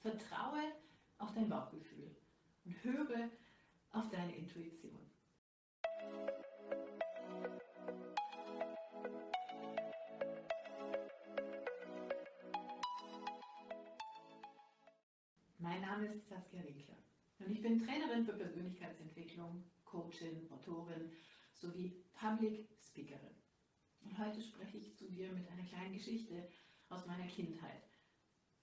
Vertraue 0.00 0.62
auf 1.18 1.34
dein 1.34 1.50
Bauchgefühl 1.50 2.16
und 2.64 2.84
höre 2.84 3.28
auf 3.90 4.08
deine 4.08 4.34
Intuition. 4.34 4.98
Mein 15.58 15.82
Name 15.82 16.06
ist 16.06 16.26
Saskia 16.28 16.64
Winkler 16.64 16.96
und 17.40 17.50
ich 17.50 17.60
bin 17.60 17.84
Trainerin 17.84 18.24
für 18.24 18.32
Persönlichkeitsentwicklung, 18.32 19.62
Coachin, 19.84 20.50
Autorin 20.50 21.12
sowie 21.52 22.02
Public 22.14 22.66
Speakerin. 22.80 23.36
Und 24.00 24.18
heute 24.18 24.40
spreche 24.40 24.78
ich 24.78 24.96
zu 24.96 25.10
dir 25.10 25.30
mit 25.32 25.46
einer 25.50 25.64
kleinen 25.64 25.92
Geschichte 25.92 26.48
aus 26.88 27.04
meiner 27.04 27.26
Kindheit. 27.26 27.89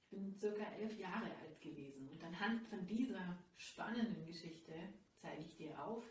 Bin 0.09 0.33
circa 0.33 0.63
elf 0.79 0.97
Jahre 0.99 1.25
alt 1.25 1.61
gewesen 1.61 2.09
und 2.09 2.23
anhand 2.23 2.61
von 2.67 2.85
dieser 2.85 3.37
spannenden 3.57 4.25
Geschichte 4.25 4.73
zeige 5.15 5.41
ich 5.41 5.55
dir 5.55 5.83
auf, 5.83 6.03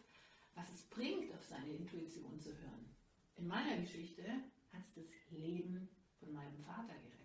was 0.55 0.73
es 0.73 0.85
bringt, 0.85 1.33
auf 1.33 1.45
seine 1.45 1.73
Intuition 1.73 2.39
zu 2.41 2.51
hören. 2.51 2.95
In 3.37 3.47
meiner 3.47 3.79
Geschichte 3.79 4.25
hat 4.73 4.85
es 4.85 4.95
das 4.95 5.07
Leben 5.31 5.89
von 6.19 6.33
meinem 6.33 6.59
Vater 6.59 6.95
gerettet. 6.95 7.17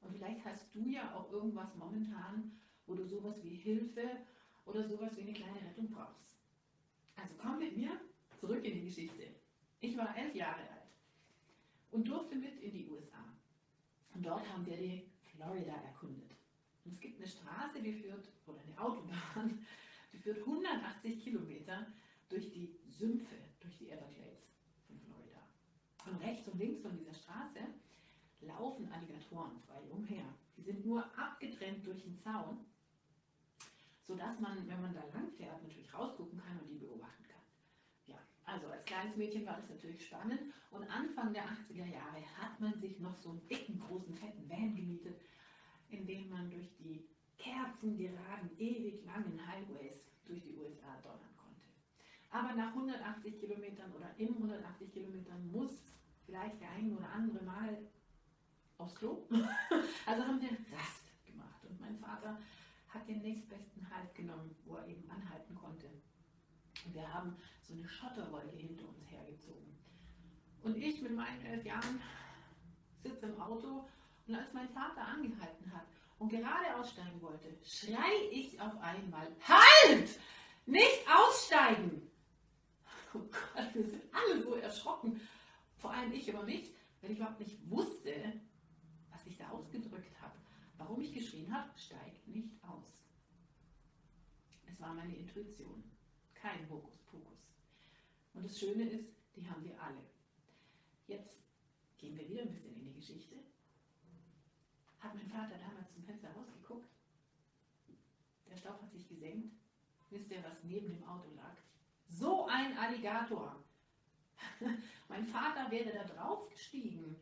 Und 0.00 0.12
vielleicht 0.12 0.44
hast 0.44 0.74
du 0.74 0.88
ja 0.88 1.14
auch 1.14 1.30
irgendwas 1.32 1.74
momentan, 1.76 2.60
wo 2.86 2.94
du 2.94 3.04
sowas 3.04 3.42
wie 3.42 3.56
Hilfe 3.56 4.18
oder 4.66 4.86
sowas 4.86 5.16
wie 5.16 5.22
eine 5.22 5.32
kleine 5.32 5.60
Rettung 5.60 5.90
brauchst. 5.90 6.36
Also 7.16 7.34
komm 7.38 7.58
mit 7.58 7.76
mir 7.76 8.00
zurück 8.36 8.64
in 8.64 8.74
die 8.74 8.84
Geschichte. 8.84 9.28
Ich 9.80 9.96
war 9.96 10.16
elf 10.16 10.34
Jahre 10.34 10.60
alt 10.60 10.92
und 11.90 12.08
durfte 12.08 12.36
mit 12.36 12.60
in 12.60 12.72
die 12.72 12.88
USA. 12.88 13.24
Und 14.14 14.24
dort 14.24 14.48
haben 14.48 14.66
wir 14.66 14.76
die 14.76 15.03
Florida 15.44 15.74
erkundet. 15.74 16.30
Und 16.84 16.92
es 16.92 17.00
gibt 17.00 17.18
eine 17.18 17.28
Straße, 17.28 17.80
die 17.82 17.92
führt, 17.92 18.26
oder 18.46 18.60
eine 18.60 18.80
Autobahn, 18.80 19.66
die 20.12 20.18
führt 20.18 20.38
180 20.38 21.22
Kilometer 21.22 21.86
durch 22.28 22.50
die 22.50 22.74
Sümpfe, 22.88 23.36
durch 23.60 23.76
die 23.78 23.90
Everglades 23.90 24.50
von 24.86 24.98
Florida. 24.98 25.40
Und 26.06 26.20
rechts 26.22 26.48
und 26.48 26.58
links 26.58 26.80
von 26.80 26.96
dieser 26.96 27.14
Straße 27.14 27.60
laufen 28.40 28.90
Alligatoren 28.92 29.58
frei 29.66 29.80
umher. 29.90 30.24
Die 30.56 30.62
sind 30.62 30.84
nur 30.84 31.04
abgetrennt 31.18 31.86
durch 31.86 32.02
den 32.02 32.18
Zaun, 32.18 32.64
sodass 34.06 34.38
man, 34.40 34.68
wenn 34.68 34.80
man 34.80 34.94
da 34.94 35.02
lang 35.12 35.30
fährt, 35.32 35.62
natürlich 35.62 35.92
rausgucken 35.92 36.40
kann 36.40 36.58
und 36.60 36.68
die 36.68 36.78
beobachten 36.78 37.24
kann. 37.24 37.40
Ja, 38.06 38.18
also 38.44 38.68
als 38.68 38.84
kleines 38.84 39.16
Mädchen 39.16 39.46
war 39.46 39.56
das 39.56 39.68
natürlich 39.70 40.06
spannend 40.06 40.40
und 40.70 40.84
Anfang 40.90 41.32
der 41.32 41.44
80er 41.44 41.86
Jahre 41.86 42.22
hat 42.36 42.60
man 42.60 42.78
sich 42.78 42.98
noch 43.00 43.16
so 43.16 43.30
einen 43.30 43.46
dicken, 43.48 43.78
großen, 43.80 44.14
fetten 44.14 44.48
Van 44.48 44.74
gemietet, 44.74 45.20
in 45.88 46.06
dem 46.06 46.28
man 46.28 46.50
durch 46.50 46.68
die 46.78 47.06
kerzengeraden, 47.84 48.50
ewig 48.58 49.04
langen 49.04 49.38
Highways 49.46 50.06
durch 50.24 50.42
die 50.42 50.54
USA 50.54 50.96
donnern 51.02 51.34
konnte. 51.36 51.60
Aber 52.30 52.54
nach 52.54 52.68
180 52.68 53.38
Kilometern 53.38 53.92
oder 53.92 54.10
in 54.16 54.28
180 54.28 54.92
Kilometern 54.92 55.50
muss 55.50 55.70
vielleicht 56.24 56.60
der 56.60 56.70
ein 56.70 56.96
oder 56.96 57.08
andere 57.10 57.44
Mal 57.44 57.78
aufs 58.78 58.94
Klo. 58.96 59.26
Also 60.06 60.24
haben 60.24 60.40
wir 60.40 60.50
Rast 60.76 61.12
gemacht 61.24 61.64
und 61.68 61.80
mein 61.80 61.98
Vater 61.98 62.38
hat 62.88 63.08
den 63.08 63.22
nächstbesten 63.22 63.88
Halt 63.90 64.14
genommen, 64.14 64.54
wo 64.64 64.76
er 64.76 64.86
eben 64.86 65.08
anhalten 65.10 65.54
konnte. 65.54 65.90
Und 66.84 66.94
wir 66.94 67.12
haben 67.12 67.36
so 67.62 67.74
eine 67.74 67.88
Schotterwolke 67.88 68.56
hinter 68.56 68.88
uns 68.88 69.10
hergezogen. 69.10 69.76
Und 70.62 70.76
ich 70.76 71.02
mit 71.02 71.14
meinen 71.14 71.44
elf 71.44 71.64
Jahren 71.64 72.00
sitze 73.02 73.26
im 73.26 73.40
Auto 73.40 73.88
und 74.26 74.34
als 74.34 74.52
mein 74.52 74.68
Vater 74.70 75.06
angehalten 75.06 75.72
hat 75.72 75.86
gerade 76.38 76.76
aussteigen 76.76 77.20
wollte, 77.20 77.54
schrei 77.64 78.28
ich 78.30 78.60
auf 78.60 78.76
einmal, 78.80 79.28
Halt! 79.46 80.18
Nicht 80.66 81.04
aussteigen! 81.08 82.10
Oh 83.14 83.20
Gott, 83.20 83.74
wir 83.74 83.84
sind 83.84 84.02
alle 84.12 84.42
so 84.42 84.54
erschrocken. 84.54 85.20
Vor 85.76 85.92
allem 85.92 86.12
ich 86.12 86.28
über 86.28 86.42
mich, 86.42 86.74
weil 87.00 87.12
ich 87.12 87.18
überhaupt 87.18 87.38
nicht 87.38 87.58
wusste, 87.70 88.40
was 89.10 89.26
ich 89.26 89.36
da 89.36 89.48
ausgedrückt 89.50 90.20
habe. 90.20 90.34
Warum 90.78 91.00
ich 91.00 91.12
geschrien 91.12 91.54
habe, 91.54 91.70
steig 91.78 92.26
nicht 92.26 92.50
aus. 92.64 93.04
Es 94.66 94.80
war 94.80 94.94
meine 94.94 95.14
Intuition, 95.14 95.84
kein 96.34 96.68
Hokuspokus. 96.68 97.38
Und 98.32 98.44
das 98.44 98.58
Schöne 98.58 98.88
ist, 98.90 99.14
die 99.36 99.48
haben 99.48 99.62
wir 99.64 99.80
alle. 99.80 100.02
Jetzt 101.06 101.44
gehen 101.98 102.16
wir 102.16 102.28
wieder 102.28 102.42
ein 102.42 102.52
bisschen 102.52 102.74
in 102.74 102.84
die 102.84 102.94
Geschichte. 102.94 103.36
Hat 104.98 105.14
mein 105.14 105.28
Vater 105.28 105.56
Fenster 106.04 106.30
rausgeguckt? 106.32 106.88
Der 108.48 108.56
Staub 108.56 108.80
hat 108.82 108.92
sich 108.92 109.08
gesenkt. 109.08 109.54
Wisst 110.10 110.30
ihr, 110.30 110.44
was 110.44 110.62
neben 110.64 110.88
dem 110.88 111.04
Auto 111.04 111.30
lag? 111.34 111.56
So 112.08 112.46
ein 112.46 112.76
Alligator. 112.78 113.64
mein 115.08 115.26
Vater 115.26 115.70
wäre 115.70 115.92
da 115.92 116.04
drauf 116.04 116.48
gestiegen, 116.50 117.16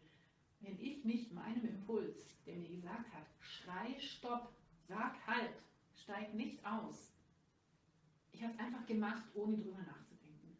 wenn 0.60 0.78
ich 0.81 1.04
nicht 1.04 1.32
meinem 1.32 1.65
Impuls, 1.65 2.37
der 2.47 2.56
mir 2.56 2.69
gesagt 2.69 3.12
hat, 3.12 3.26
schrei, 3.41 3.98
stopp, 3.98 4.53
sag 4.87 5.26
halt, 5.26 5.54
steig 5.94 6.34
nicht 6.34 6.65
aus. 6.65 7.12
Ich 8.32 8.42
habe 8.42 8.53
es 8.53 8.59
einfach 8.59 8.87
gemacht, 8.87 9.25
ohne 9.34 9.56
drüber 9.56 9.82
nachzudenken. 9.82 10.56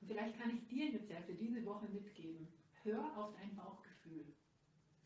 Und 0.00 0.08
vielleicht 0.08 0.38
kann 0.38 0.50
ich 0.50 0.66
dir 0.68 0.90
jetzt 0.90 1.10
ja 1.10 1.20
für 1.22 1.34
diese 1.34 1.64
Woche 1.64 1.88
mitgeben, 1.88 2.48
hör 2.82 3.16
auf 3.16 3.34
dein 3.34 3.54
Bauchgefühl. 3.56 4.34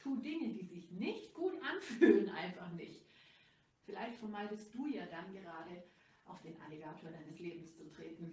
Tu 0.03 0.17
Dinge, 0.17 0.49
die 0.49 0.65
sich 0.65 0.91
nicht 0.91 1.33
gut 1.33 1.55
anfühlen, 1.63 2.29
einfach 2.31 2.73
nicht. 2.73 3.03
Vielleicht 3.85 4.17
vermeidest 4.19 4.75
du 4.75 4.87
ja 4.89 5.07
dann 5.07 5.33
gerade 5.33 5.85
auf 6.25 6.43
den 6.43 6.61
Alligator 6.61 7.11
deines 7.11 7.39
Lebens 7.39 7.77
zu 7.77 7.89
treten. 7.89 8.33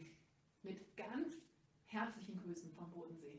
Mit 0.63 0.95
ganz 0.97 1.33
herzlichen 1.85 2.37
Grüßen 2.37 2.71
vom 2.73 2.89
Bodensee. 2.91 3.38